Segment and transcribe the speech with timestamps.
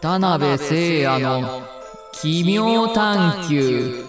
[0.00, 1.62] 田辺聖也の
[2.12, 4.02] 奇妙探求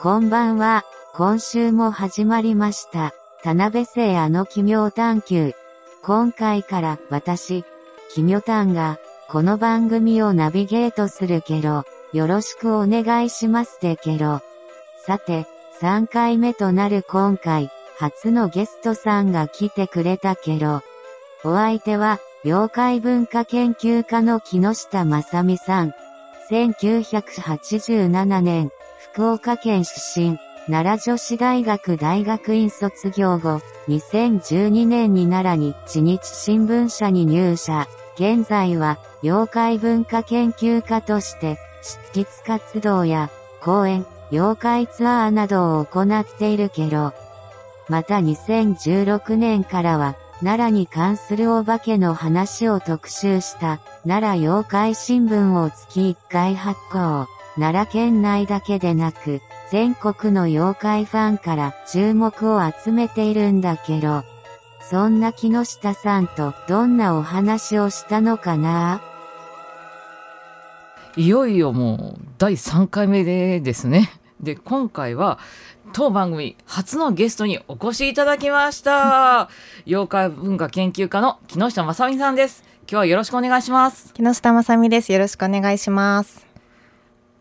[0.00, 0.82] こんばんは。
[1.14, 3.12] 今週も始まりました。
[3.44, 5.52] 田辺聖也の奇妙探求。
[6.02, 7.64] 今回から私、
[8.12, 14.40] 奇妙探が、この番組をナビゲートするけど、よろしくお願いしますでけど。
[14.98, 15.46] さて、
[15.80, 20.82] 3回目となる今回、初のゲストさんが来てくれたけど、
[21.44, 25.92] お相手は、妖怪文化研究家の木下正美さん。
[26.48, 28.70] 1987年、
[29.12, 30.38] 福岡県出身、
[30.68, 37.88] 奈良女子大学大学院卒業後、2012年に奈良に地日新聞社に入社。
[38.14, 43.28] 現在は、妖怪文化研究家として、執筆活動や、
[43.60, 47.12] 講演、妖怪ツアーなどを行っているけど、
[47.88, 57.26] また2016年からは、奈良に関するお化けの話を特集した、奈良妖怪新聞を月1回発行。
[57.58, 64.24] 奈良県内だけでなく、全国の妖怪ファンから注目を集めているんだけど、
[64.80, 69.00] そんな木下さんとどんなお話をしたのかな？
[71.16, 74.10] いよいよもう第3回目でですね。
[74.38, 75.38] で今回は
[75.96, 79.48] 当番組初のゲストにお越しいただきました
[79.88, 85.10] 妖怪文化研究家の木下正美さんです今日はよろしくお願いします木下正美です。
[85.10, 86.46] よろしくお願いします。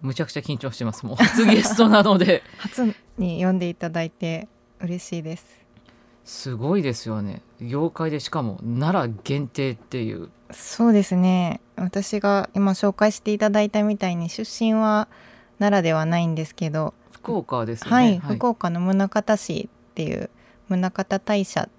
[0.02, 4.48] むちゃくちゃ緊張してますもう初ゲストなので 初に読んでいただいて
[4.80, 5.45] 嬉しいです。
[6.23, 11.59] すごいですよね妖怪でしかも奈良限定っていうそうですね。
[11.76, 15.09] 私が今紹介していただいたみたいに出身は
[15.59, 16.94] 奈良ではないんですけど、
[17.26, 20.30] 福岡ですよはい、ね福岡の宗像市っていう
[20.70, 21.70] 宗像大社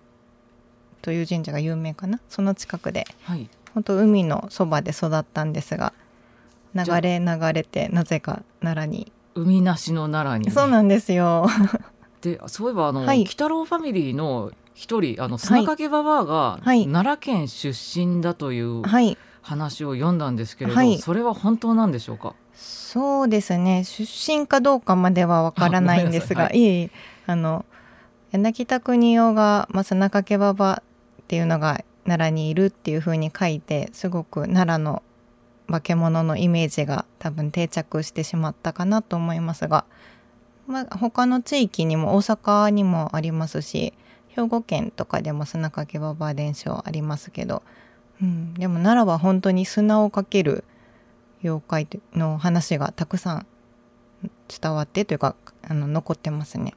[1.03, 2.21] という神社が有名かな。
[2.29, 5.93] その近くではい本当海のそばで育ったんですが、
[6.75, 9.13] 流れ流れてなぜか奈良に。
[9.35, 11.47] 海なしの奈良にそうなんですよ。
[12.23, 17.69] でそういえばあの、はい鬼太郎ファミリーの一人あの砂かけばばあが、はい奈良県出
[17.99, 19.17] 身だというはい。
[19.43, 23.85] 話を読んだんですけれど、はいそれは本当なんでしょうかそうですね。
[23.85, 26.67] 出身かどうかまではわからないんですが、あごめんい。
[26.67, 26.91] えいえ
[27.27, 27.65] あの
[28.33, 30.83] 柳田国夫が、まあ、砂かけばば
[31.23, 35.03] っていうのが奈良にいるっていう風に書いてすごく奈良の
[35.69, 39.85] 化け物のイメージが多分定着してしまったかなと思いますが、
[40.67, 43.93] まあ、他の地域にも大阪にもありますし
[44.29, 47.63] 兵庫県とかでも砂かけばば伝承ありますけど、
[48.23, 50.65] うん、でも奈良は本当に砂をかける
[51.43, 53.47] 妖怪の話がたくさん
[54.49, 55.37] 伝わってというか
[55.69, 56.75] あの残ってますね。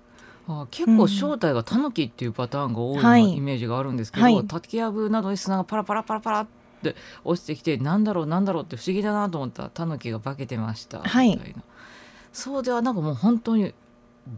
[0.47, 4.47] あ結構正体がタヌキっていうパターンが多いイメージがあるんですけど、はい。
[4.47, 6.47] 竹やぶなどに砂がパラパラパラパラっ
[6.81, 11.43] て落ちてきてなんだろうなんだろうって不思議だなと思ったらタヌキが化けてましたみたはいいな、
[12.33, 13.75] そうではなんかもう本当に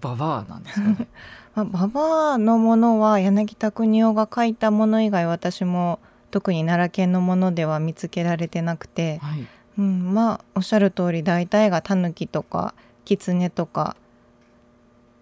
[0.01, 1.07] ババアなんですかね。
[1.55, 5.99] まあ、ババアのものは柳田国夫が書いたもの以外私も
[6.29, 12.73] 特に奈良県のものでは見つけられてなくて、はいうん、まあおっしゃる通り大体がタヌキとか
[13.05, 13.95] キツネとか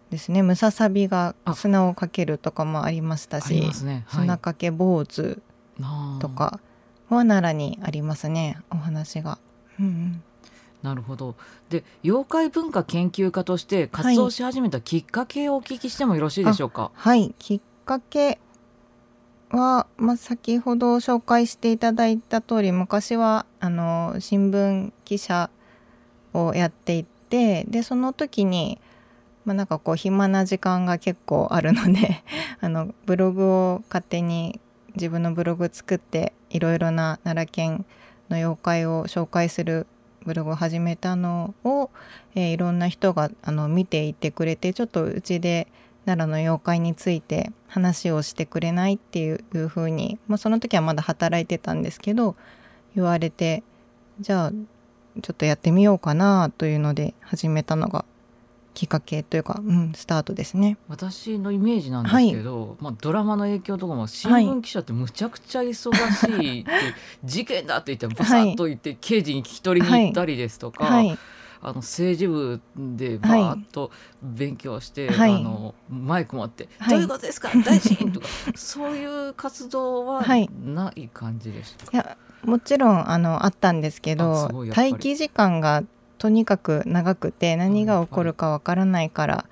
[0.09, 0.41] ですね。
[0.41, 4.21] ムササビが砂をかけるとかもありましたし、ね、はい。
[4.21, 5.39] 砂かけ坊主
[6.19, 6.59] とか
[7.09, 9.38] は奈良にありますねお話が。
[9.79, 10.23] うんうん。
[10.81, 11.35] なるほど。
[11.69, 17.35] で妖怪文化研究家として活動し始めたきっかけをお聞きしてもよろしいでしょうか、はい。
[17.38, 18.39] きっかけ
[19.51, 25.49] は、まあ、先ほど紹介していただいた通り昔はあの新聞記者
[26.33, 28.79] をやっていてでその時に、
[29.45, 32.23] まあ、なんかこう暇な時間が結構あるので
[32.61, 34.59] あのブログを勝手に
[34.95, 37.85] 自分のブログ作っていろいろな奈良県
[38.29, 39.88] の妖怪を紹介する
[40.25, 41.89] ブログを始めたのを、
[42.35, 45.67] えーいろんな人があの見ていてくれてちょっとうちで
[46.15, 52.35] 奈良の妖怪について話をしてくれないっていうふうに、まあ、その時はまだ働いてたんですけど
[52.95, 53.63] 言われて
[54.19, 54.51] じゃあ
[55.21, 58.06] ちょっとやってみようかなというので始めたのが
[58.73, 60.77] きっかけというか、うん、スタートですね。
[60.88, 66.71] 私のイメージなんですけど、まあ、ドラマの影響とかも新聞記者ってむちゃくちゃ忙しいって、
[67.25, 71.17] 事件だって言ってバサッと言って刑事に聞き取りに行ったりですとか、はい、
[71.61, 73.91] あの政治部でバーッと
[74.21, 75.35] 勉強して、はい。
[75.35, 76.94] あのマイク持って「はい。
[76.94, 77.50] どういうことですか？
[77.65, 80.50] 大臣!」とか そういう活動ははい。
[80.63, 81.85] ない感じでした？
[81.88, 85.83] か、いやもちろんあのあったんですけあど待機時間が
[86.17, 89.45] とにかく長くて何が起こるかわからないから、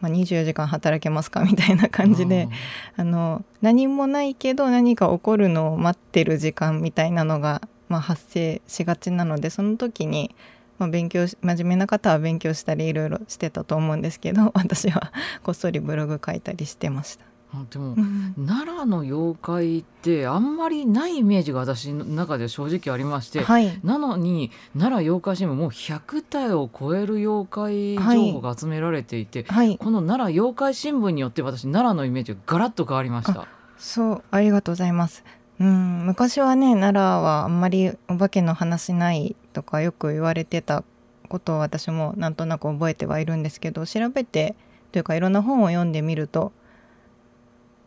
[0.00, 2.48] まあ、24時間働けますかみたいな感じで
[2.96, 10.34] あの何もないけど何か起こるのを待ってる時間みたいなのがまあ、発生しがちなのでその時に、
[10.78, 15.12] まあ、勉強し真面目な方は勉強したりいろいろしてたと思うんですけど 私は
[15.42, 17.24] こっそりブログ書いたりしてました。
[17.56, 33.46] あでもうん奈良の妖怪ってあんまりないイメージが私の中で正直ありまして、はいなのに奈良妖怪新聞もう100体を超える妖怪情報が集められていて、はいこの奈良妖怪新聞によって私奈良のイメージがガラッと変わりました。
[33.78, 35.22] そうありがとうございます。
[35.60, 40.82] うん昔はね奈良はあんまりお化けの話ないとかよく言われてた
[41.28, 44.56] ことを私もなんとなく覚えてはいるんですけど調べて
[44.92, 46.52] というかいろんな本を読んでみると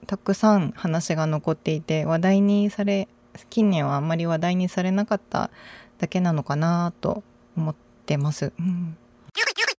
[0.06, 3.08] たくさん話が残っていて話題にされ
[3.50, 5.52] 近年はあんまり話題にされなかった
[6.00, 7.24] だけなのかなと
[7.56, 7.76] 思っ
[8.06, 8.54] てます。
[8.60, 8.77] うん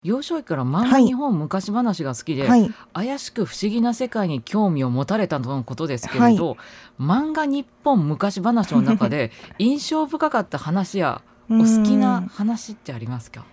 [0.04, 1.02] 幼少期から漫はい。
[1.02, 2.70] 画日本昔話が好きで、はい。
[2.92, 6.56] 怪しく不思議な世界に興味を持たれたとのことですけれど、
[7.00, 13.44] 漫画日本昔話の中で 印象深かった話やお好きな話ってありますか？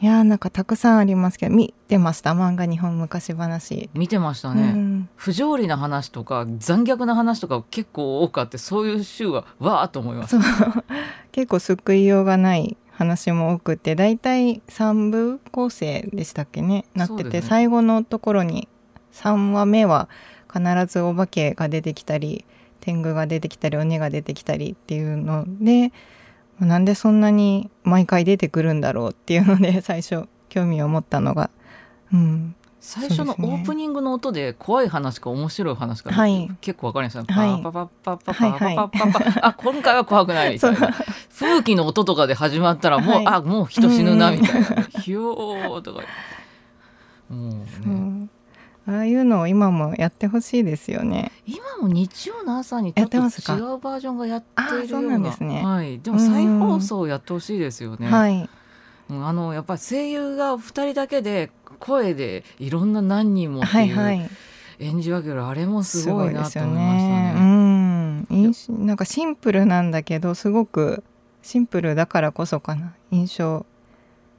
[0.00, 2.32] いやーなんかたくさんありますけど見てました？
[2.32, 3.88] 漫画日本昔話。
[3.94, 5.08] 見てましたうね、ん。
[5.14, 10.36] 不条理な話とか残虐な話とか結構多くあってそういう週はわーっと思います。
[11.30, 16.84] 結構救いようがない話も多くて大体3部構成でしたっけね？
[16.94, 17.42] なってて、ね。
[17.42, 18.68] 最後のところに
[19.12, 20.08] 3話目は
[20.52, 22.44] 必ずお化けが出てきたり
[22.80, 25.92] 天狗が出てきたり鬼が出てきたりっていうので
[26.60, 31.50] なんでそんなに毎回出てくるんだろうっていうので最初興味を持ったのが、
[32.12, 32.54] うん、
[32.86, 36.50] 最初のオープニングの音で怖い話か面白い話か、はい。
[36.60, 37.62] 結構わかりました、はい。
[37.62, 40.94] パパパパパパはいパパパパパあ今回は怖くないみたいな
[41.32, 46.02] 風紀の音とかで始まったらもう、はいあもう人死ぬなうんみたいなひよーとか
[47.30, 48.28] もうね
[48.86, 51.32] ああいうのを今もやってほしいですよね。
[51.46, 58.48] 今も日曜の朝にちょっと違やってますかうバージョンがやっているようなんですねはい、でも再放送をやってほしいですよね、はい、
[59.08, 61.50] うんあのやっぱり声優が2人だけで
[61.84, 64.30] 声でいろんな何人もっていう
[64.78, 67.34] 演じ分けるあれもすすごいなと思いましたね。
[67.36, 67.40] うね。
[67.40, 71.04] ん、印象なんかシンプルなんだけどすごく
[71.42, 72.94] シンプルだからこそかな。
[73.10, 73.66] 印象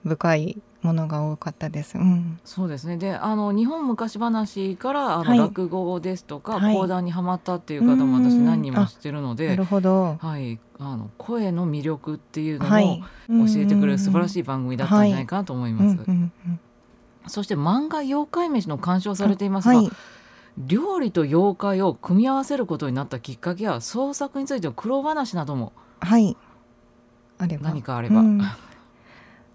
[0.04, 1.98] 深いものが多かったです。
[1.98, 2.98] うん、そうですね。
[2.98, 5.40] であの日本昔話からあの、はい。
[5.40, 6.76] 落語ですとか、はい。
[6.76, 8.46] 講談にはまったっていう方も私うん。
[8.46, 10.18] 何人も知ってるのなでる、ほど。
[10.20, 13.04] はい、あの声の魅力っていうのはい。
[13.28, 16.10] も、教えてくれる素晴らいしい番組だったんじゃないかなと思いうんます。
[16.10, 16.60] うんうん
[17.27, 19.89] そして漫画妖怪飯の鑑賞されていますが、はい、
[20.57, 26.38] 料理と妖怪を組み合わせることになったきっかけや創作についての苦労話などもはい、
[27.38, 27.69] あれば。
[27.69, 28.42] 何かあれば、うん。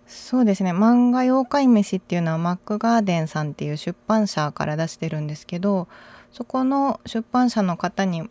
[0.06, 0.72] そうですね。
[0.72, 5.86] 漫画妖怪飯っていうのはマックガーデンさんっていう出版社から出してるんですけど
[6.32, 8.28] そこの出版社の方に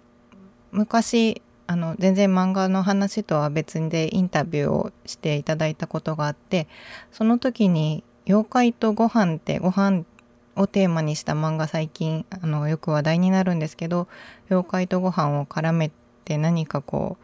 [0.71, 6.67] 昔あの全然漫画の話とは別でインタビューをしていただいたことがあって
[7.11, 10.05] その時に「妖怪とご飯ってご飯
[10.55, 14.07] をテーマにした漫画最近あのよく話題になるんですけど
[14.51, 15.91] 妖怪とご飯を絡め
[16.25, 17.17] て何かこ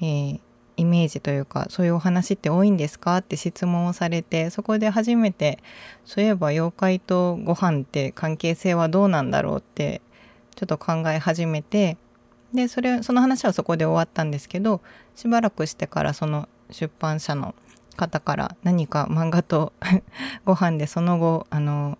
[0.00, 0.40] う、えー
[0.76, 5.58] イメージというかそういうお話って多いんですかって質問をされてそこで初めて
[6.04, 10.00] そういえば妖怪とご飯って関係性はどうなんだろうって
[10.54, 11.96] ちょっと考え始めて
[12.54, 14.80] でそれその話はそこで終わったんですけど
[15.16, 17.56] しばらくしてからその出版社の
[17.98, 19.74] 方から何か漫画と
[20.46, 21.98] ご飯でその後あの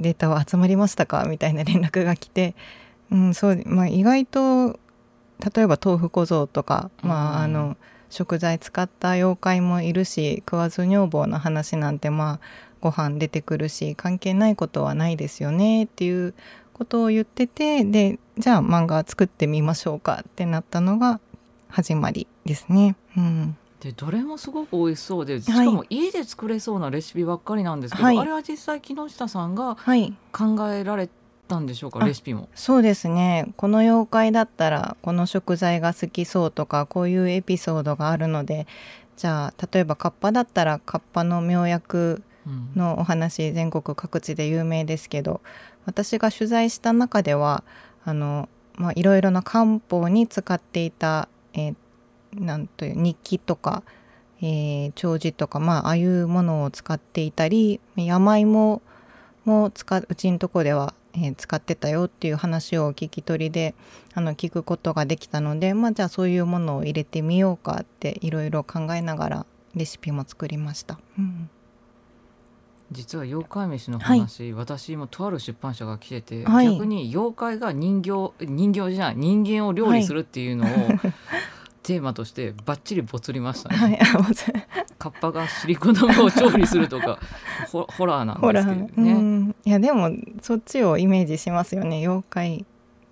[0.00, 2.56] データは集まりましたかみたいな連絡が来て、
[3.12, 4.80] うんそうまあ、意外と
[5.54, 7.76] 例えば豆腐小僧とか、まあ、うんあの
[8.10, 12.40] 食材使った妖怪もいるし食わず女房の話なんてまあ
[12.80, 16.34] ご飯出てくるし関係ないことはないですよねっていう
[16.72, 21.20] ことを言っててでじゃあ漫画作ってみましょうかってなったのが
[21.68, 22.96] 始まりですね。
[23.16, 28.18] うん、でどれもすごく美味しそうでしかも家で作れそうなレシピばっかりなんですけど、はい。
[28.18, 30.12] あれは実際木下さんがはい。
[30.32, 31.08] 考えられ
[31.46, 32.48] たんでしょうかあレシピも？
[32.54, 33.52] そうですね。
[33.56, 38.66] この妖怪だったらこの食材が好きそうとかこういうエピソードがあるので
[39.16, 42.72] じゃあ例えばカッパだったらカッパの妙薬うん。
[42.74, 45.40] のお話全国各地で有名ですけど
[45.86, 47.62] 私が取材した中では
[48.04, 51.74] あの、まあ、いろいろな漢方に使っていた、えー
[52.34, 53.82] なんという日記とか、
[54.40, 58.82] えー弔辞とか、まあ、ああいうものを使っていたり病も
[59.44, 63.74] も使ううちのとこでは、えー使ってたよっていう話を聞き取りで
[64.14, 70.98] あの聞くことができたので、まあ、じゃあそういうものを入れてみようかっていろいろ考えながらレシピも作りました。
[71.18, 71.50] うん。
[72.90, 76.72] 実は妖怪飯の話、私もとある出版社が来てて、はい。
[76.72, 80.68] 逆に妖怪が人形人形じゃない人間を料理するっていうのを、
[81.82, 83.98] テーマとしてバッチリボツりましたね、はい、
[84.98, 87.18] カッパがシリコ玉を調理するとか
[87.70, 90.10] ホホラーなんですけどうね、ん、いやでも
[90.42, 91.98] そっちをイメージしますよね。
[91.98, 92.66] 妖怪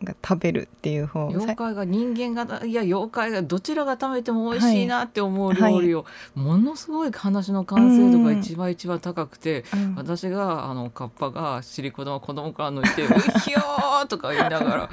[0.05, 9.95] が食べるっていう方妖怪が人間がいや妖怪がどちらが食べても美味しいなって思う料理を、ものすごい話の完成度が一番一番高くて、うん。
[9.97, 14.91] 私があのカッパがシリコ玉を子供から抜いて「うひよー!」とか言いながら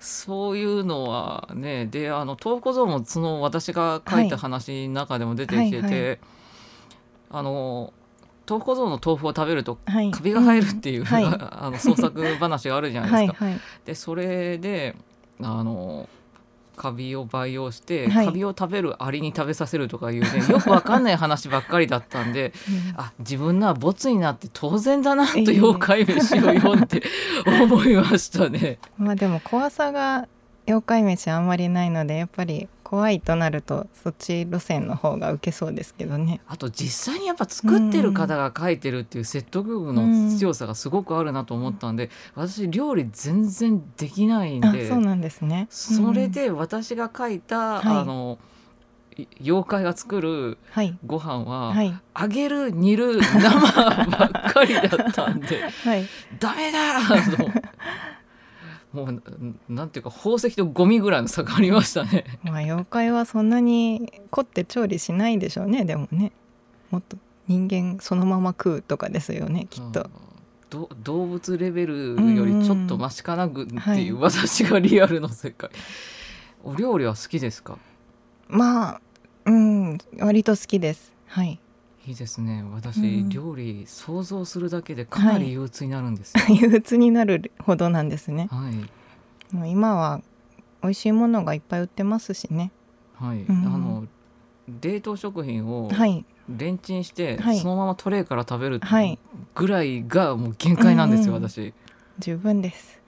[0.00, 6.18] そういうのはねであの東北小僧もその私が書いた話の中でも出てきてて、はいはい。
[7.32, 7.92] あの
[8.50, 10.10] 東北小僧の豆腐を食べるとはい。
[10.10, 11.04] カビが生えるっていう、ん。
[11.04, 11.24] はい。
[11.38, 13.44] あの創作話があるじゃないですか。
[13.44, 13.60] はいはい。
[13.86, 14.96] でそれで
[15.40, 16.08] あの
[16.76, 18.26] カビを培養して、はい。
[18.26, 23.00] カビを食べるアリに食べさせるとかいうね よくわかんない話ばっかりだったんでうん。
[23.00, 27.02] あ自分のはボツになって当然だなとええ妖怪飯を読んで
[27.46, 28.78] 思いましたね。
[28.98, 30.26] まあでも怖さが
[30.66, 36.40] 妖怪飯あんまりないのでやっぱり怖いとなるとそっち路線の方が受けそうですけどね。
[36.48, 45.68] あと実際にやっぱ作ってる方が書いてるっていう説得力の強さがすごくあるなと思ったんで私料理全然できないんあでそうなんですね。
[45.70, 46.32] それうん。
[46.32, 47.96] で私が書いた、はい。
[47.98, 48.40] あの
[49.16, 50.98] い妖怪が作るはい。
[51.06, 51.94] ご飯は、はい。
[52.20, 53.50] 揚げる煮る生
[54.10, 56.04] ばっかりだったんで はい。
[56.40, 56.98] ダメだ
[57.36, 57.50] と
[58.92, 59.22] もう
[59.68, 62.24] なんていうか宝石とゴミぐらいの差がありましたね。
[62.42, 66.32] まあ妖怪はそんなに凝って調理しないでしょうねでもね
[66.90, 67.16] もっと
[67.46, 70.10] 人間そのまま食うとかですよねきっと。
[70.70, 75.70] ど動物レベルよりちょっとマシかなぐってはいいう私がリアルの世界、
[76.62, 77.76] お料理は好きですか？
[78.48, 79.00] まあ
[79.46, 81.12] うん割と好きです。
[81.26, 81.58] はい。
[82.06, 82.64] いいですね。
[82.72, 83.28] 私、うん。
[83.28, 88.48] 料理想像するだけでかなり憂鬱になるんですよ、 憂鬱になるほどなんですね。
[88.50, 89.54] はい。
[89.54, 90.22] もう今は
[90.82, 92.72] 美味しいものがいっぱい売ってますしね。
[93.14, 93.66] はい、うん。
[93.66, 94.06] あの
[94.80, 96.24] 冷凍食品をはい。
[96.48, 97.60] レンチンして、はい。
[97.60, 99.18] そのままトレーから食べるはい。
[99.54, 101.74] ぐらいがもう限界なんですよ、私。
[102.18, 103.00] 十分です。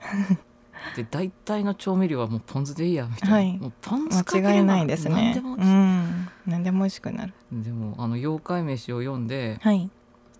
[0.96, 3.58] で大体の調味料はもうポン酢でいいやみたいな、はい。
[3.58, 5.14] もうポン酢か間違いないですね。
[5.14, 6.28] 何でもう、ん。
[6.46, 7.32] 何でも美味しくなる。
[7.50, 9.90] でもあの妖怪飯を読んではい。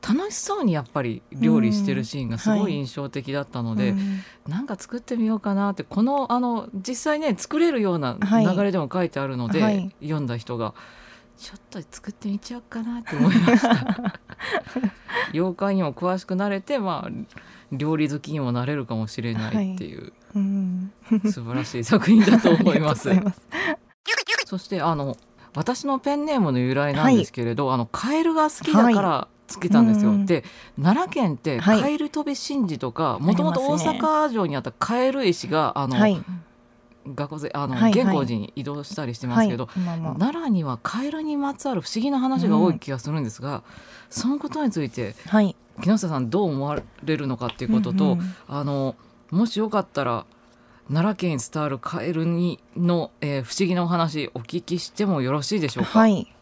[0.07, 2.75] 楽しそうにやっぱり料理してるシーンがすごはいい。
[2.75, 4.23] 印象的だったので、うん。
[4.49, 8.45] なんか作ってみようかなってこのあの実際ね作れるようなはい。
[8.45, 9.95] 流れでも書いてあるので、はい。
[10.03, 10.75] 読んだ人が
[11.43, 14.21] ちょっと作ってみちゃおうかなって思いました。
[15.35, 17.11] 妖怪にも詳しくなれて、まあ、
[17.73, 20.93] 料理好きにもなれるかもしれないっていう、うん。
[21.33, 23.13] 素晴らしい作品だと思います。
[23.13, 23.43] ます。
[24.47, 25.17] そしてあの
[25.57, 30.45] 私のペンネームの由来なんですけれど、あのカエルが好きだからつけたんですよ、うんで
[30.81, 31.81] 奈良県ってはい。
[31.81, 36.23] カエル飛び神事とかもともと大阪城にあったカエル石があの、はい。
[37.07, 43.63] 学校であの、はいはい玄光寺に移動したりしてますけど、はい、奈良にはカエルにまつわる不思議な話が多い気がするんですが、
[44.11, 45.57] そのことについてはい。
[45.81, 48.95] 木下さんどう思われるのかっていうことと、うんうんあの
[49.31, 50.27] もしよかったら
[50.89, 56.01] 奈良県に伝わるカエルにの、えー不思議なお話お聞きしてもよろしいでしょうか？
[56.01, 56.33] はい。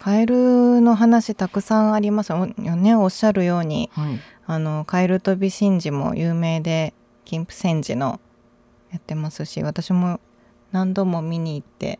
[0.00, 2.94] カエルの話たくさんありますよね。
[2.94, 8.20] おっしゃるように、はいあのカエル飛び神事も有名で、金峰山寺の
[8.90, 10.20] やってますし、私も
[10.72, 11.98] 何度も見に行って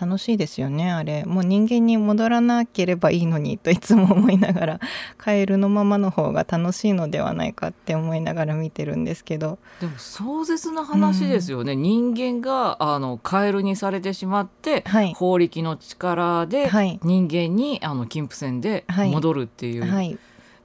[0.00, 0.90] 楽しいですよね。
[0.90, 4.80] あれ、もう人間に戻らなければいいのにといつも思いながら、
[5.18, 15.12] カエルのままの方が楽しいのではないかって思いながら見てるんですけど、でも壮絶な話ですよね、人間があのカエルにされてしまって、はい。
[15.14, 16.98] 法力の力ではい。
[17.02, 19.10] 人間にあの金峰山ではい。
[19.10, 20.18] 戻るっていう、はい、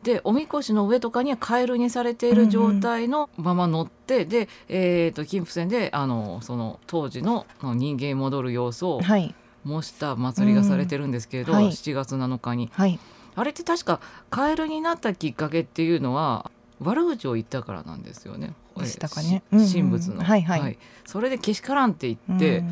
[0.03, 11.57] でおみこしの上とかにはカエルにされている状態のまま乗って、で、えー、と金峰山であのその当時の人間に戻る様子をはい、模した祭りがされてるんですけれど、うん。
[11.59, 11.67] はい。
[11.67, 12.69] 7月7日に。
[12.73, 12.99] はい、
[13.35, 13.99] あれって確か
[14.29, 18.53] カエルになったきっかけっていうのは悪口を言ったからなんですよね。
[18.77, 19.43] でしたかね。
[19.51, 19.69] えうんうん。
[19.69, 20.41] 神仏の、はい。
[20.43, 20.77] はい。
[21.05, 22.63] それでけしからんって言って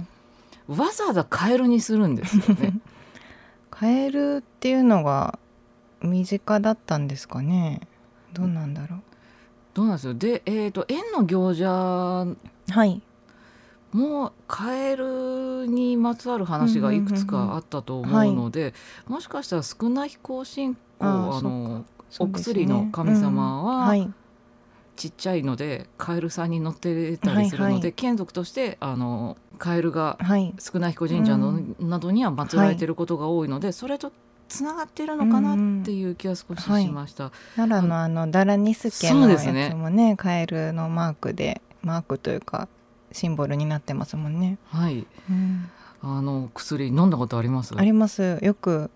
[0.70, 0.78] う、ん。
[0.78, 2.74] わざわざカエルにするんですよね。
[3.72, 5.38] カエルっていうのが
[6.02, 7.82] 身近だったんですかね。
[8.34, 8.98] どうなんだろ
[9.74, 10.14] どうなんですよ。
[10.14, 12.38] で、えー、と縁の行者う
[12.72, 13.02] はい。
[13.92, 18.74] もカエルにまつわる話がいくつかあったと思うので、
[19.08, 21.86] もしかしたら少ない飛行信仰あの
[22.20, 24.12] お薬の神様うんははい。
[24.98, 27.94] ちっちゃいのでカエルさんに乗ってたりするので、はいはい。
[27.94, 30.54] 眷属としてあのカエルがはい。
[30.60, 34.12] 少ない彦神社の、などには祀られていることが多いので、それと
[34.48, 37.32] つながっているのかなっていう気が少ししました。
[37.56, 42.68] 奈良のあのダラニスケそのやつもねカエルのマークでマークというか
[43.12, 45.06] シンボルになってますもんね、はい。
[45.30, 45.70] うん。
[46.02, 47.74] あの薬飲んだことあります？
[47.76, 48.40] あります。
[48.42, 48.92] よく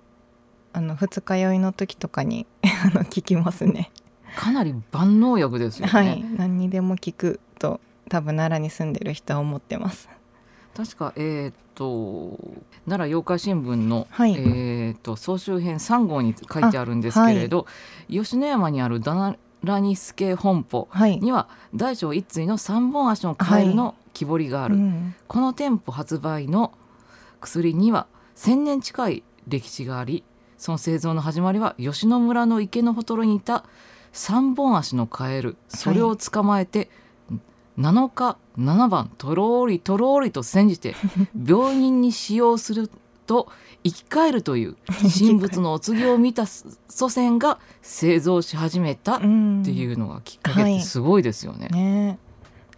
[0.73, 2.45] あの二日酔いの時とかに
[2.85, 3.91] あの効きますね。
[4.35, 6.23] かなり万能薬ですよね、はい。
[6.37, 10.07] 何にでも効くと多分奈良に住んでる人は思ってます
[10.75, 12.37] 確かえっ、と
[12.85, 14.35] 奈良妖怪新聞の、はい。
[14.37, 17.65] えっ、と総集編3号に書いてあるんですけれど、
[18.09, 21.19] 吉野山にあるダラニスケ本舗はい。
[21.19, 25.15] には大小一対の三本足のカエルの木彫りがある、うん。
[25.27, 26.73] この店舗発売の
[27.41, 30.23] 薬には1,000年近い歴史があり
[30.57, 33.63] その製造の始まりは吉野村の池のほとりにいた
[34.11, 35.55] 三本足のカエル。
[35.69, 36.89] それを捕まえて、
[37.79, 40.95] 7日7番とろーりとろーりと煎じて
[41.47, 42.89] 病人に使用する
[43.25, 43.47] と
[43.83, 44.75] 生き返るという
[45.17, 49.63] 神仏のお告げを見た祖先が製造し始めたっうん。
[49.63, 50.77] ていうのがきっかけっはい。
[50.77, 51.67] てすごいですよね。
[51.69, 52.19] ね。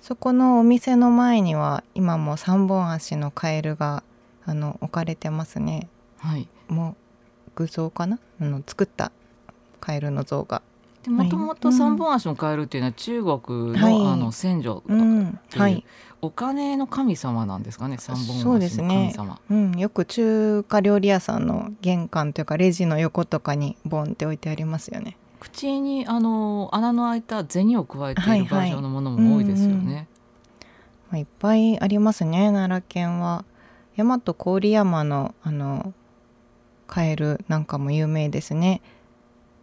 [0.01, 4.03] そこのお店の前には今も三本足のカエルが
[4.45, 5.89] あの置かれてますね。
[6.17, 6.95] はい、も
[7.47, 8.19] う具像かな？
[8.39, 9.11] あの作った
[9.79, 10.61] カエルの像が。
[10.61, 10.70] で
[11.09, 14.13] もともと三本足のカエルっていうのは中国の,、はい。
[14.13, 15.85] あの先祖、うんというはい、
[16.21, 19.13] お金の神様なんですかね三本足そうのですね。
[19.15, 19.39] 神様。
[19.49, 25.17] うん、よく中華料理屋さんの玄関というかレジの横とかにボンって置いてありますよね。
[25.39, 30.07] 口にあの穴の開いた銭を加えているバージョンのものも多いですよね。
[31.09, 33.43] まあ、いっぱいありますね奈良県は。
[33.97, 35.93] 大和郡山のあの
[36.87, 38.81] カエルなんかも有名ですね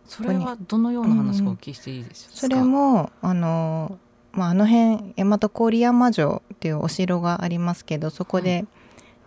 [0.09, 2.37] それはどのような話かお聞きしていいですか？
[2.37, 3.99] それもあの,、
[4.33, 8.65] まあ、あの辺大和郡山城っていうお城がありますけどそこで、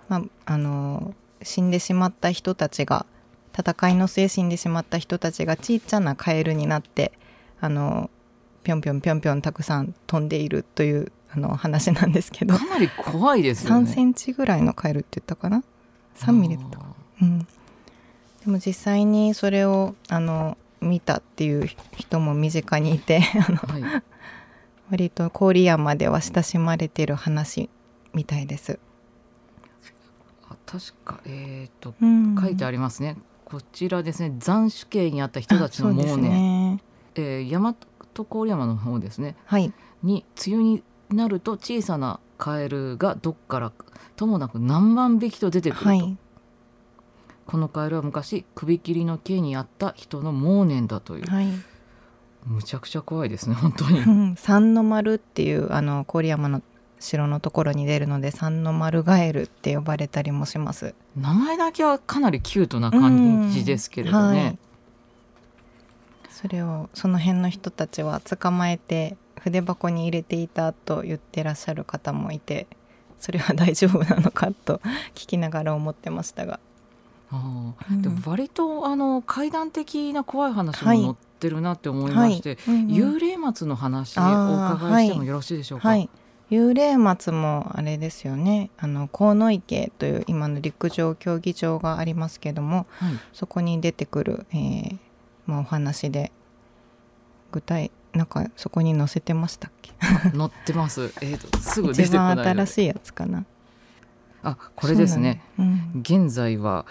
[0.10, 3.06] まあ、あの死んでしまった人たちが
[3.58, 7.12] 戦いの末死んでしまった人たちがちっちゃなカエルになって
[7.60, 8.10] あの
[8.64, 12.56] ぴょんぴょんぴょんぴょんたくさん飛んでいるというあの話なんですけど。
[12.58, 13.88] かなり怖いですよ3ね。
[13.88, 15.64] センチぐらいのカエルって言ったかな
[16.18, 17.46] ？3ミリだったかなうん、で
[18.48, 24.04] も実際にそれをあの見たっていう人も身近にいてあのはい。
[24.90, 27.70] 割と郡山では親しまれてる話
[28.14, 28.78] みたいです。
[30.50, 33.18] あ確かえっ、とうん書いてありますね。
[33.46, 36.84] こちらですね斬首刑にあった人たちのもうねね。
[37.16, 37.76] えー、大和
[38.26, 39.74] 郡山の方ですねはい。
[40.04, 43.72] に梅雨になると小さなカエルがどっから
[44.16, 46.18] ともなく何万匹と出てくると、はい。
[47.46, 51.26] このカエルは昔首切りの刑にあった人の妄念だという。
[51.26, 51.48] はい。
[52.46, 54.00] むちゃくちゃ怖いですね本当に。
[54.00, 56.62] う ん三の丸っていうあの郡山の
[57.00, 60.96] 城のところに出るので三の丸ガエルって呼ばれたりもします。
[61.16, 64.58] 名前だけはかなりキュートな感じですけれどうんはね
[66.26, 72.68] い、それをその辺の人たちは捕まえて筆箱に入れていたと言ってらっしゃる方もいて
[73.20, 74.82] それは大丈夫なのかと
[75.14, 76.60] 聞きながら思ってましたが、
[77.32, 81.02] あでも割とあの怪談的な怖い話もはい。
[81.02, 82.88] 載ってるなって思いまして、うんうん。
[82.88, 86.10] 幽霊松の話をお伺いしてもよろしいでしょうか、はい。
[86.50, 88.70] 幽霊松もあれですよね。
[88.78, 93.14] あの河池という今の陸上競技場がありますけどもはい。
[93.34, 94.98] そこに出てくる、えー
[95.46, 96.32] まあ、お話で
[97.52, 99.94] 具体なんかそこに載せてましたっけ？
[100.38, 101.14] 載ってます。
[101.22, 103.46] えーとすぐ出て一こない番新しいやつかな
[104.44, 105.42] あこれですね。
[105.58, 106.86] そうん現在は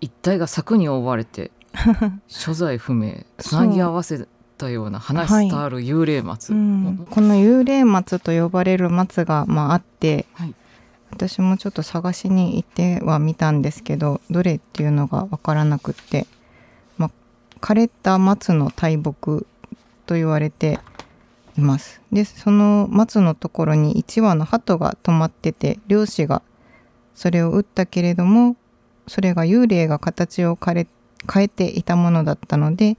[0.00, 1.50] 一帯が柵に覆われて
[2.28, 7.06] 所在不明つなぎ合わせたような話し伝わる幽霊松、うん。
[7.10, 10.54] この幽霊松と呼ばれる松が、まあ、あってはい、
[11.10, 16.26] 私もちょっと探しに行ってはみたんですけどどれっていうのが分からなくって、
[16.98, 17.10] まあ、
[17.60, 19.46] 枯れた松の大木
[20.06, 20.78] と言われて
[21.56, 22.00] います。
[22.12, 26.42] でその松のところに1羽の鳩が止まってて漁師が
[27.16, 28.56] それを撃ったけれども
[29.08, 30.86] それが幽霊が形を変
[31.42, 32.96] えていたものだったので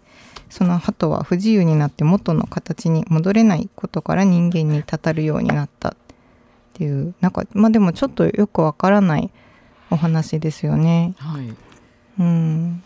[0.49, 5.89] その鳩は不自由になって元の形に戻れないことから人間にたたるようになった。
[5.89, 5.93] っ
[6.73, 9.31] ていうなんかまあでもちょっとよくわからない
[9.89, 11.15] お話ですよね。
[11.17, 11.55] はい、
[12.19, 12.83] うん。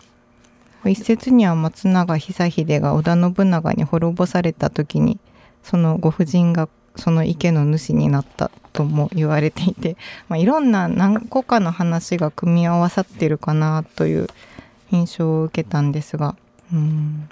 [0.84, 5.20] 一説には松永久秀が織田信長に滅ぼされた時に
[5.62, 9.96] そのご婦人がその池の主になったとも言われていて、
[10.28, 14.28] まあ、いろんな何個かの話が組み合わさってるかなという
[14.90, 16.36] 印象を受けたんですが、
[16.72, 17.28] うん、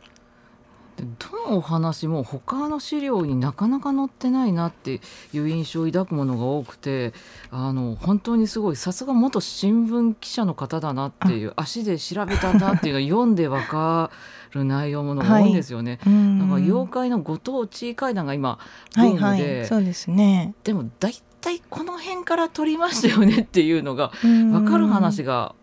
[0.96, 5.00] でどのお話も他の資料になかなか載ってないなって
[5.33, 7.12] いう印象を抱くものが多くて
[7.50, 14.11] あの本当にすごいさすが元新聞記者の方だなっていう足で調べたんだっていうのを読んでわか
[14.53, 16.00] る内容ものが多いんですよね。
[16.07, 16.38] うん。
[16.38, 18.59] なんか妖怪のご当地怪談が今
[18.94, 19.11] ブはい。
[19.11, 20.55] ームで、はいそうですね。
[20.64, 25.55] でも大体この辺から取りましたよねっていうのが分分かる話が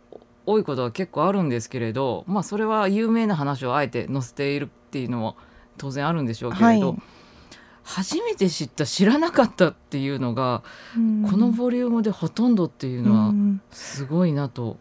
[0.46, 5.36] 多いことは結構あるんですけれど、まあそれは有名な話をあえて載せているっていうのも
[5.78, 6.98] 当然あるんでしょうけれど、はい。
[7.84, 10.63] 初めて知った知らなかったっていうのが、
[11.30, 13.62] このボリュームでほとんどっていうのはうん。
[13.72, 14.78] すごいなと。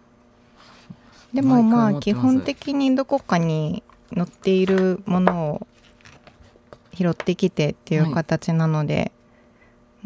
[1.35, 3.83] でもまあ基本的にどこかに
[4.15, 5.67] 載っているものを
[6.95, 9.13] 拾ってきてっていう形なので、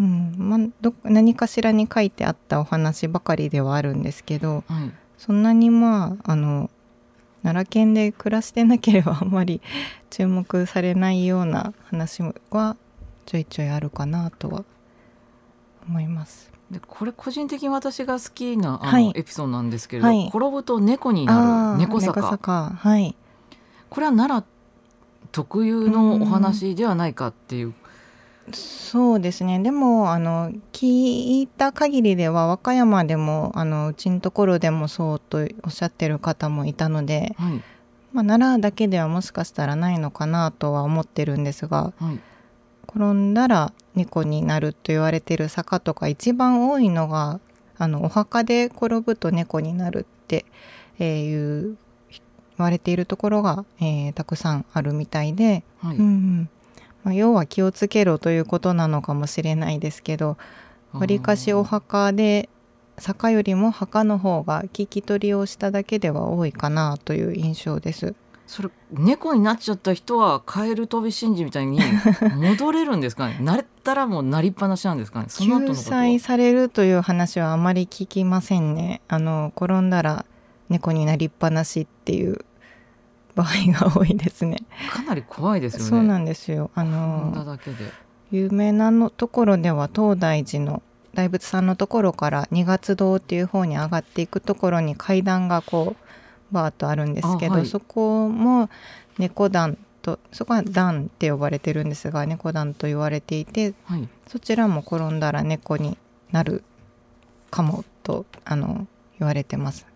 [0.00, 0.34] うん。
[0.38, 4.92] まあ、ど何かしらに書いてあったお話ばかりではあるんですけどはい。
[5.18, 6.70] そんなにまああの
[7.42, 9.60] 奈良県で暮らしてなければあんまり
[10.08, 12.76] 注目されないような話は
[13.26, 14.64] ちょいちょいあるかなとは
[15.86, 16.50] 思います。
[16.70, 19.12] でこれ個人的に私が好きなあの、はい。
[19.14, 20.28] エピソードなんですけれど、はい。
[20.28, 22.20] 転ぶと猫になる猫坂。
[22.20, 23.16] 猫坂はい。
[23.88, 24.46] これは奈良
[25.32, 27.74] 特有のお話ではないかっていう、
[28.53, 29.61] そうですね。
[29.61, 37.62] でもあの聞いた限りでは和歌山でもあのうちのところでもそうとおっしゃってる方もいたので、はい。
[38.12, 42.20] まあ、奈良だけではもしかしたらないのかなとは思ってるんですがはい。
[42.88, 47.38] 転んだら猫になると言われてる坂とか一番多いのが
[47.79, 50.44] あのお墓で転ぶと猫になるって、
[50.98, 51.76] えーいう
[52.59, 55.62] 言われているところが、えーたくさんあるみたいで。
[55.81, 55.96] はい。
[55.96, 56.48] うんうん
[57.04, 60.36] まあ、要は気をつけろということなのかもしれないですけど
[60.92, 62.48] わりかしお墓で
[62.98, 68.14] 坂よりも墓の方が聞き取りをしただけでは多いかなという印象です。
[68.46, 71.78] それ猫になっちゃった人はカエル飛び神事みたいに
[72.34, 73.38] 戻れるんですかね？
[73.40, 75.26] 慣れたらもうなりっぱなしなんですかね？
[75.28, 79.00] その救済されるという話はあまり聞きませんね。
[79.08, 80.26] あの転んだら
[80.68, 82.44] 猫になりっぱなしっていう
[83.40, 84.59] 場合が多いですね。
[84.92, 85.88] かなり怖いですよね。
[85.88, 86.70] そうなんですよ。
[86.74, 87.90] あのだけで。
[88.31, 90.83] 有名なのところでは東大寺の
[91.14, 97.66] 大仏さんのところから二月堂っていう方に上がっていくところに階段がこうバーッとあるんですけど、あはい。
[97.66, 98.68] そこも
[99.18, 104.09] 猫段とそこは段って呼ばれてるんですが猫段と言われていてはい。
[104.29, 105.98] そちらも転んだら猫に
[106.31, 106.62] なる
[107.50, 108.87] かもとあの
[109.18, 109.87] 言われてます。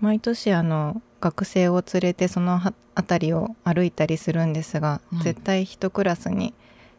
[0.00, 6.54] 毎年あの学生を連れてそのは辺りを歩いたりするんですが、はい絶対一クラスに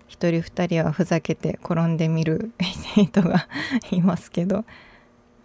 [0.07, 2.51] 一人二人はふざけて転んでみる
[2.95, 3.47] 人が
[3.91, 4.65] いますけど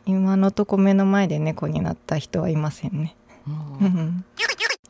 [0.06, 3.16] 今のとこ目の前で猫になった人はいませんね。
[3.46, 4.24] うん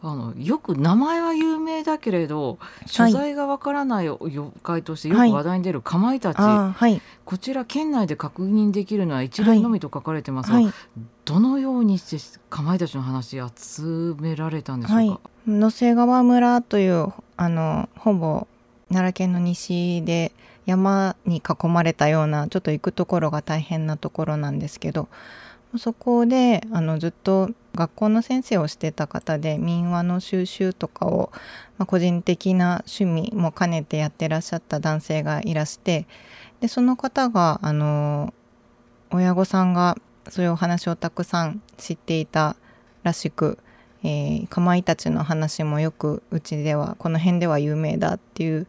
[0.04, 7.00] あのよく名前は有名だけれど所在がわからない妖怪としてよく話題に出るかまいたち、ああはい。
[7.24, 10.72] こちら県内で確認できるのは一例のみと書かれてますが、はい。
[11.24, 15.20] どのようにしてかまいたちの話集められたんでしょうか、はい。
[15.46, 18.48] 野瀬川村というあのほぼ
[18.88, 20.32] 奈良県の西で
[20.66, 25.08] 山に囲まれたようなちょっと行くところが大変なところなんですけど
[25.78, 31.30] そこであのずっと学校の先生をしてた方で民話の収集とかを、
[31.78, 36.06] まあ、個人的な趣味も兼ねてやってらっしゃった男性がいらして
[36.61, 38.35] でその方があの
[39.11, 39.96] 親御さんが
[40.28, 42.56] そういうお話をたくさん知っていた
[43.02, 43.58] らしく、
[44.04, 48.66] えーかまいたちの話もよくうちではこの辺では有名だっていう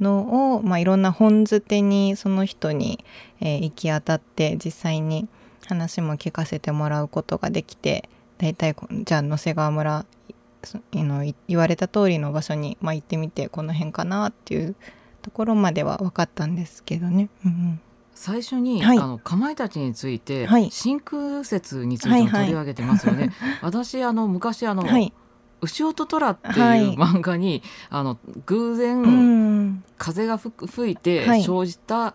[0.00, 3.04] のを、まあ、いろんな本捨てにその人に、
[3.40, 5.28] えー行き当たって実際に
[5.66, 10.06] 話も聞かせてもらうことができて大体こじゃあ野瀬川村
[10.94, 14.74] のい言われた通りの場所に、まあ、行ってみてこの辺かなっていう
[15.22, 17.28] ところまでは分かったんですけどね。
[17.44, 17.80] うん
[18.16, 18.98] 最初に、はい。
[18.98, 20.70] あのかまいたちについて、はい。
[20.70, 23.32] 真空説についても取り上げてますよね。
[23.60, 25.12] 私あの昔あの、うん、はい、
[25.60, 29.84] 牛音虎ってはいいう漫画に、あの偶然、うん。
[29.98, 31.42] 風が吹く吹いてはい。
[31.42, 32.14] 生じた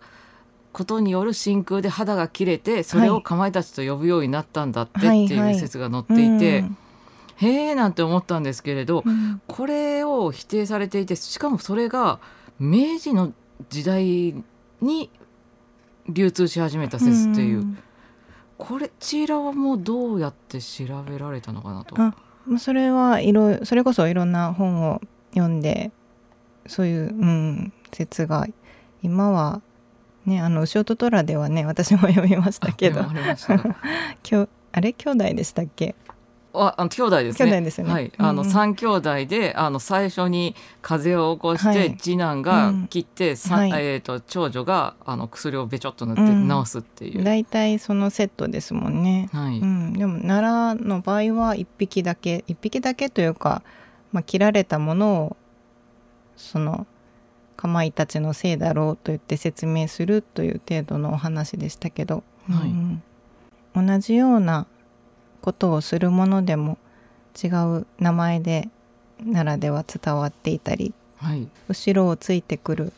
[0.79, 5.53] ことによる真空で肌が切れてそれをかまいたちと呼ぶようになったんだってってはいはい。
[5.53, 6.77] いう説が載っていて、うん。
[7.35, 9.41] へえなんて思ったんですけれどうん。
[9.45, 12.21] これを否定されていてしかもそれが
[12.59, 13.33] 明治の
[13.69, 14.41] 時代
[14.81, 15.09] に
[16.07, 17.77] 流通し始めた説っていう、ん。
[18.57, 21.95] これちらはもうどうやって調べられたのかなと。
[22.01, 22.15] あ
[22.57, 25.91] それはいろそれこそいろんな本を読んで
[26.67, 28.47] そういう、うん、説が
[29.03, 29.61] 今は
[30.29, 33.01] ねあの牛音虎ではね私も読みましたけど。
[34.23, 34.93] きょあれ？
[34.93, 35.95] 兄弟でしたっけ？
[36.53, 37.51] ああの兄弟ですね。
[37.51, 37.93] 兄弟ですよね。
[37.93, 38.25] はい、うんうん。
[38.25, 41.97] あの三兄弟で、あの最初に風邪を起こして、はい。
[41.97, 43.71] 次男が切って、さはい。
[43.73, 46.49] えっ、と長女があの薬をべちょっと塗ってうん。
[46.49, 47.23] 治すっていう。
[47.23, 49.29] 大体そのセットですもんね。
[49.31, 49.59] はい。
[49.59, 53.61] うん、でも奈良の場合は1匹だけ1匹だけというか、
[54.11, 55.37] まあ、切られたものを
[56.35, 56.87] その
[57.59, 62.69] かまいたちのせいだろうと言って説明するという程度のお話でしたけど、はい。
[62.69, 63.03] うん。
[63.75, 64.65] 同じような
[65.41, 66.77] ことをするものでも
[67.41, 68.69] 違う名前で
[69.19, 71.49] 奈良では伝わっていたりはい。
[71.67, 72.93] 後ろをついてくる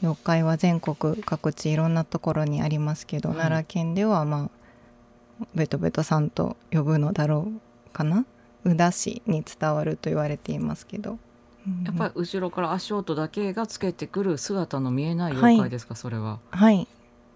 [0.00, 3.38] 妖怪は全国各地いろんなところにありますけど、はい。
[3.38, 4.48] 奈良県ではま
[5.42, 8.26] あベトベトさんと呼ぶのだろうかな。
[8.62, 11.20] 宇陀市に伝わると言われていますけど、うん
[11.84, 16.38] やっぱり後ろから足音だけがつけてくる姿の見えない妖怪ですか、それは。
[16.50, 16.86] はい。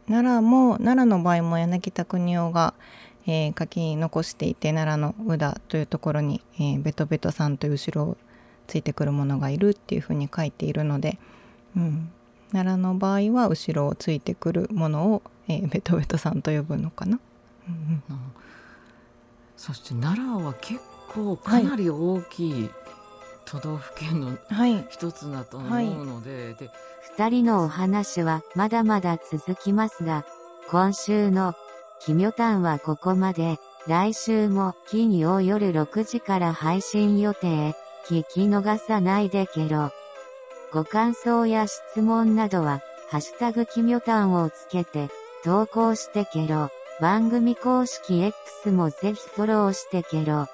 [0.06, 2.74] 奈良も奈良の場合も柳田国夫が、
[3.26, 8.16] えー書き残していて奈良の宇陀というところに、えーベトベトさんという後ろを
[8.66, 11.18] ついてくるものがいるっていうふうに書いているので、
[11.76, 12.10] うん、
[12.52, 17.18] 奈良の場合は後ろをついてくるものを、えーベトベトさんと呼ぶのかな。
[17.68, 18.18] うんうん。
[19.56, 22.70] そして奈良は結構かなり大きい
[23.50, 24.36] 都道府県の
[24.90, 26.70] 一つだと思うので,、で
[27.16, 30.26] 二人のお話はまだまだ続きますが、
[30.70, 31.54] 今週の
[32.00, 37.74] 奇妙譚はここまで、来週も金曜夜6時から配信予定、
[38.06, 39.90] 聞き逃さないでけろ。
[40.72, 45.08] ご感想や質問などは、ハッシュタグ奇妙譚をつけて、
[45.42, 46.70] 投稿してけろ。
[47.00, 50.46] 番組公式 X もぜひフォローしてけろ。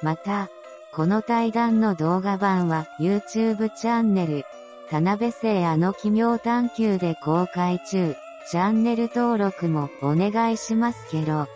[0.00, 0.48] また、
[0.94, 4.44] この対談の動画版は YouTube チャンネル、
[4.90, 8.14] 田辺聖あの奇妙探求で公開中。
[8.50, 11.46] チャンネル登録もお願いしますけど。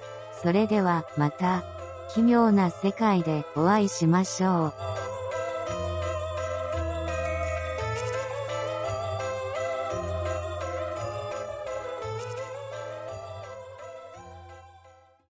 [0.42, 1.64] それではまた、
[2.14, 5.15] 奇妙な世界でお会いしましょう。